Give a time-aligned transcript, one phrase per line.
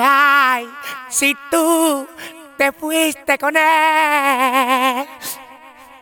[0.00, 0.68] Ay,
[1.08, 2.06] si tú
[2.56, 5.06] te fuiste con él,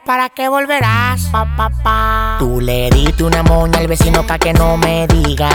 [0.04, 1.70] ¿para qué volverás, papá?
[1.83, 5.49] Pa, Tú le diste una moña al vecino pa' que no me diga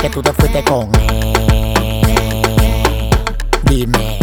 [0.00, 1.32] que tú te fuiste con él.
[3.62, 4.18] Dime,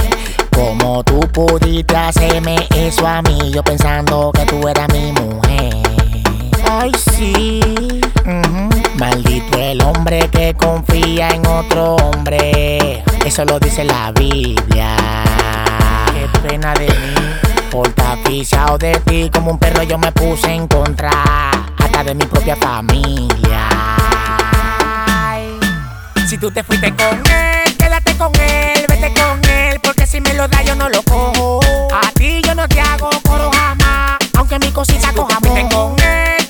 [0.54, 3.52] ¿cómo tú pudiste hacerme eso a mí?
[3.52, 5.73] Yo pensando que tú eras mi mujer.
[6.70, 7.61] Ay, sí.
[8.95, 13.04] Maldito el hombre que confía en otro hombre.
[13.25, 14.95] Eso lo dice la Biblia.
[16.13, 17.16] Qué pena de mí.
[17.71, 21.11] Por aficiado de ti como un perro yo me puse en contra.
[21.77, 23.67] Hasta de mi propia familia.
[25.07, 25.59] Ay,
[26.27, 29.79] Si tú te fuiste con él, quédate con él, vete con él.
[29.81, 31.59] Porque si me lo da yo no lo cojo.
[31.93, 34.17] A ti yo no te hago coro jamás.
[34.35, 36.42] Aunque mi cosita coja Vete con él,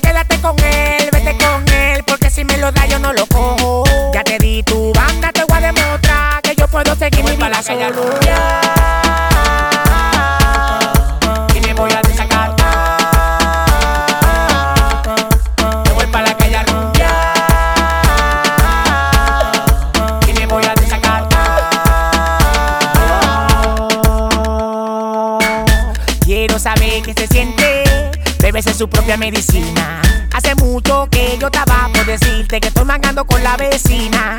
[29.16, 30.02] Medicina.
[30.32, 34.38] Hace mucho que yo estaba por decirte que estoy mangando con la vecina.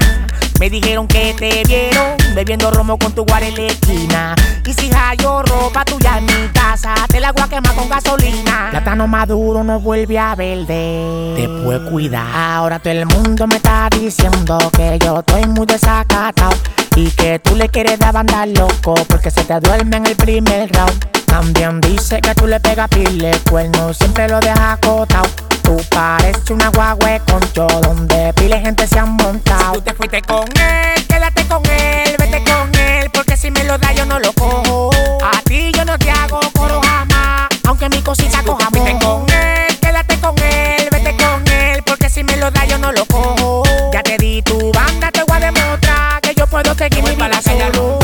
[0.66, 4.36] Me dijeron que te vieron bebiendo romo con tu guar en la esquina.
[4.66, 8.70] Y si hallo ropa tuya en mi casa, te la voy a quemar con gasolina.
[8.72, 11.36] Plátano maduro no vuelve a verde.
[11.38, 12.58] Después cuida.
[12.58, 16.58] Ahora todo el mundo me está diciendo que yo estoy muy desacatado.
[16.96, 20.72] Y que tú le quieres dar banda loco porque se te duerme en el primer
[20.72, 21.26] round.
[21.28, 25.30] También dice que tú le pegas pile cuerno, siempre lo dejas acotado.
[25.66, 29.74] Tú pareces una guagua con yo, donde pile gente se han montado.
[29.74, 33.64] Si tú te fuiste con él, quédate con él, vete con él, porque si me
[33.64, 34.92] lo da yo no lo cojo.
[35.24, 38.92] A ti yo no te hago coro jamás, aunque mi cosita coja Si tú te
[38.92, 42.78] fuiste con él, quédate con él, vete con él, porque si me lo da yo
[42.78, 43.64] no lo cojo.
[43.92, 47.42] Ya te di tu banda, te voy a demostrar que yo puedo seguir mi vida
[47.42, 47.95] solo.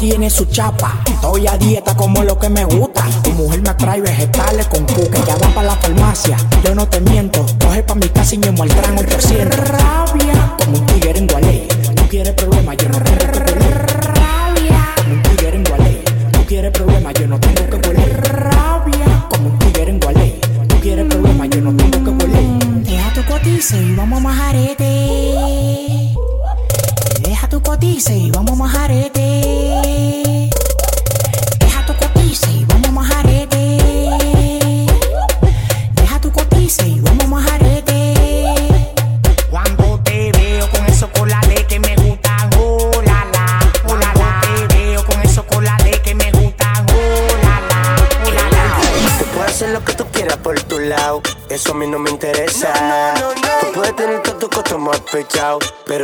[0.00, 1.02] Tiene su chapa.
[1.06, 3.04] Estoy a dieta como lo que me gusta.
[3.22, 5.22] Tu mujer me trae vegetales con cuca.
[5.26, 7.44] Ya va para la farmacia, yo no te miento.
[7.60, 9.58] Coge pa' mi casa y me muestran 800.
[9.68, 11.68] Rabia, como un tigre en Gualey.
[11.94, 12.98] Tú quieres problemas, yo no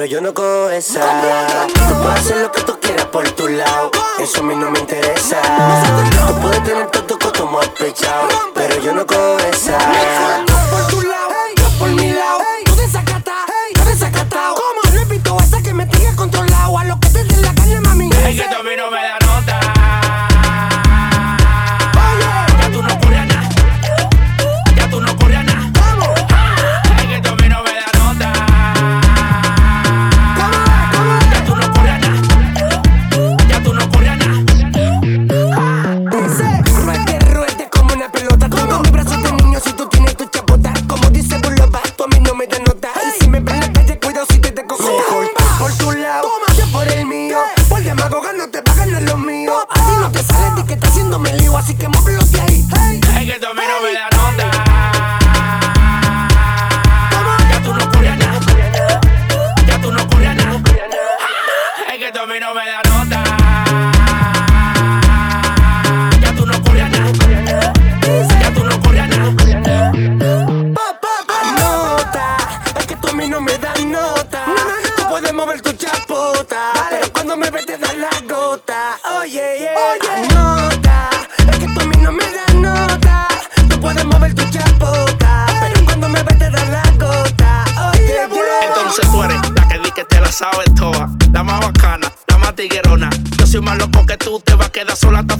[0.06, 1.00] yo no cojo esa.
[1.74, 4.78] Tú puedes hacer lo que tú quieras por tu lado, eso a mí no me
[4.78, 5.40] interesa.
[6.26, 9.78] Tú puedes tener todo tu costo más pechado, pero yo no cojo esa.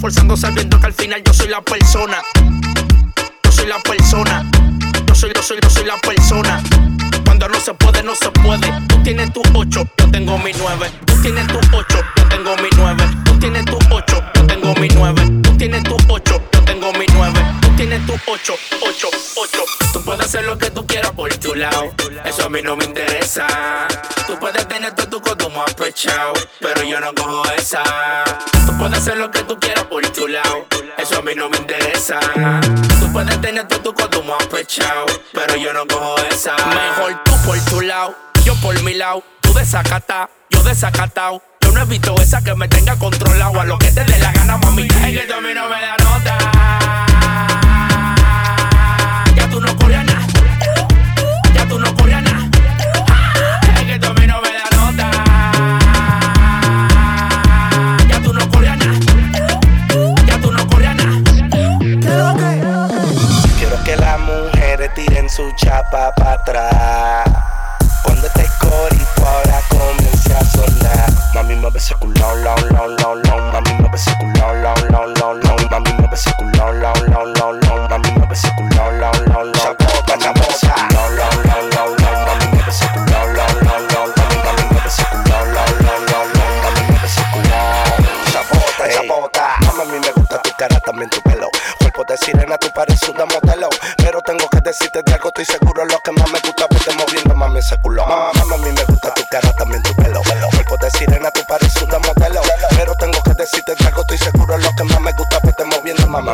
[0.06, 2.23] esforzando sabiendo que al final yo soy la persona.
[3.43, 4.49] Yo soy la persona.
[5.05, 6.62] Yo soy, yo soy, yo soy la persona.
[7.25, 8.73] Cuando no se puede, no se puede.
[8.87, 9.69] Tú tienes tu 8,
[9.99, 10.93] yo tengo mi 9.
[11.06, 13.05] Tú tienes tu 8, yo tengo mi 9.
[13.25, 15.43] Tú tienes tu 8, yo tengo mi 9.
[15.43, 17.41] Tú tienes tu 8, yo tengo mi 9.
[17.62, 19.59] Tú tienes tu 8, 8, 8.
[19.93, 21.93] Tú puedes hacer lo que tú quieras por tu lado.
[22.25, 23.88] Eso a mí no me interesa.
[24.29, 26.35] Tú puedes tener todo tu coto más pechado.
[26.61, 27.82] Pero yo no cojo esa
[28.78, 30.67] puedes hacer lo que tú quieras por tu lado.
[30.99, 32.19] Eso a mí no me interesa.
[33.00, 35.06] Tú puedes tener todo tu costumbre apechado.
[35.32, 36.56] Pero yo no cojo esa.
[36.56, 38.14] Mejor tú por tu lado,
[38.44, 39.23] yo por mi lado.
[39.40, 41.43] Tú desacatado, yo desacatado.
[41.61, 43.61] Yo no he visto esa que me tenga controlado.
[43.61, 44.82] A lo que te dé la gana, mami.
[44.82, 46.46] Es que tú a mí no me da nota.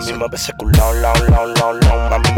[0.03, 2.11] Mami, mueve ese culao, lao, lao, lao, lao.
[2.11, 2.29] Mami,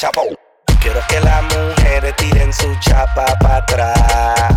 [0.00, 4.48] Quiero que las mujeres tiren su chapa para atrás.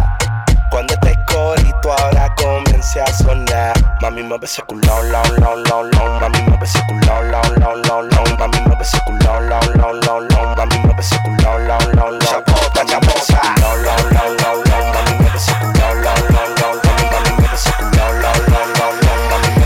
[0.71, 3.73] Cuando este corito ahora comience a sonar.
[4.00, 6.19] Mami me besé culón, lon, lon, lon, lon.
[6.21, 8.38] Mami me besé culón, lon, lon, lon, lon.
[8.39, 10.55] Mami me besé culón, lon, lon, lon, lon.
[10.55, 12.19] Mami me besé culón, lon, lon, lon.
[12.21, 13.41] Chapota, chapota.
[13.59, 14.93] Lon, lon, lon, lon.
[14.93, 17.07] Mami me besé culón, lon, lon, lon, lon.
[17.12, 19.29] Mami me besé culón, lon, lon.
[19.29, 19.65] Mami me.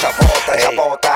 [0.00, 1.13] Chapota, chapota.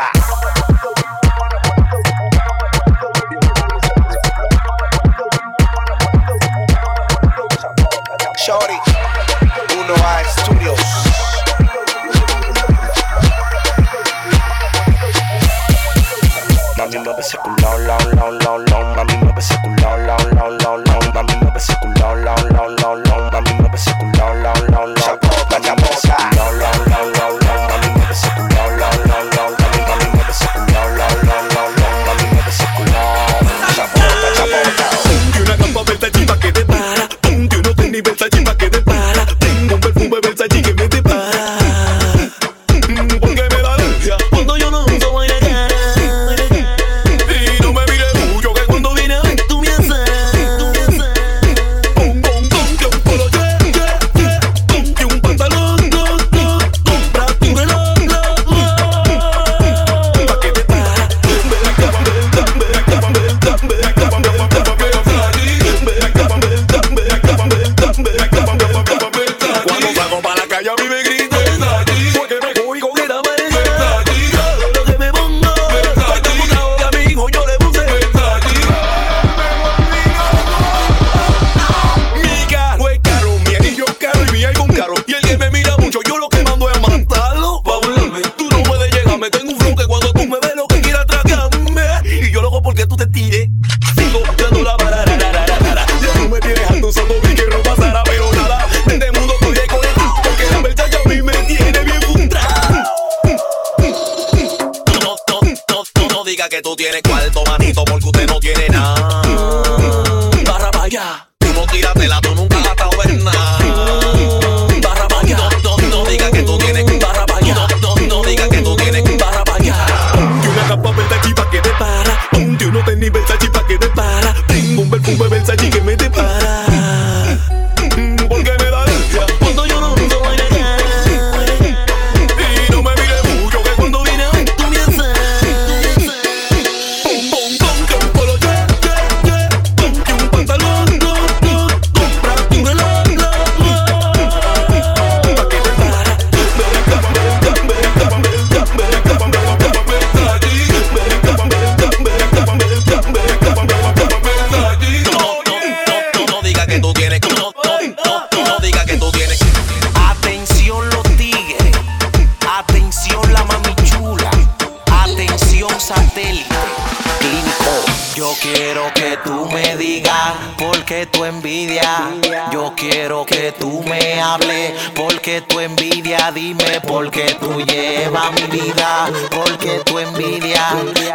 [169.24, 172.10] Tú me digas por qué tu envidia.
[172.52, 176.30] Yo quiero que tú me hables porque tu envidia.
[176.32, 179.10] Dime por qué tú llevas mi vida.
[179.30, 180.68] Porque tu envidia.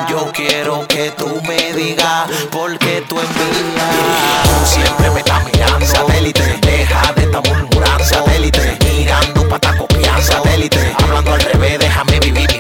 [0.10, 3.84] Yo quiero que tú me digas por qué tu envidia.
[4.44, 5.86] Tú siempre me estás mirando.
[5.86, 8.04] Satélite, deja de estar murmurando.
[8.04, 10.22] Satélite, mirando para estar copiando.
[10.22, 12.53] Satélite, hablando al revés, déjame vivir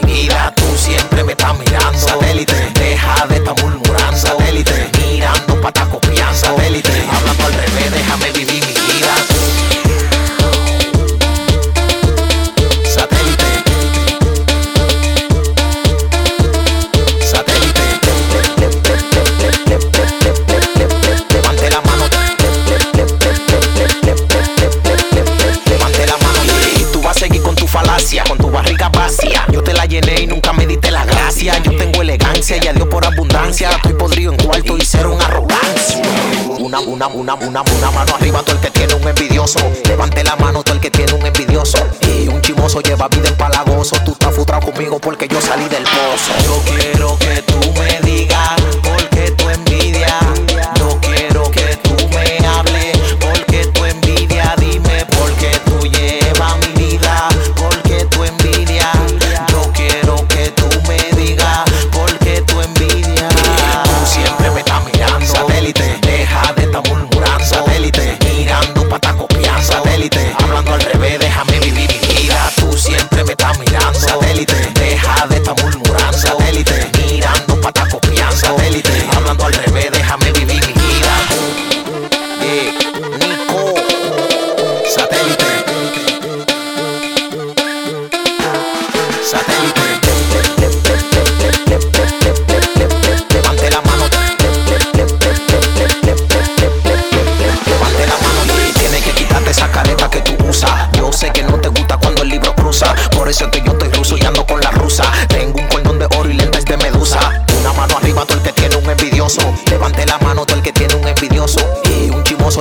[32.44, 33.70] elegancia y a Dios por abundancia.
[33.70, 36.02] Estoy podrido en cuarto y ser un arrogancia.
[36.60, 39.60] Una, una, una, una, una mano arriba, todo el que tiene un envidioso.
[39.88, 41.78] Levante la mano, todo el que tiene un envidioso.
[42.02, 43.96] Y un chimoso lleva vida empalagoso.
[44.04, 46.34] Tú estás frustrado conmigo porque yo salí del pozo.
[46.44, 47.53] Yo quiero que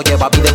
[0.04, 0.51] lleva vida